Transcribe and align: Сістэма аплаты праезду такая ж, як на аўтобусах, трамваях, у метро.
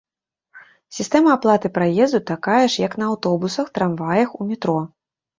Сістэма 0.99 1.29
аплаты 1.37 1.69
праезду 1.75 2.21
такая 2.31 2.61
ж, 2.63 2.73
як 2.87 2.93
на 3.01 3.05
аўтобусах, 3.11 3.69
трамваях, 3.75 4.33
у 4.39 4.43
метро. 4.53 4.79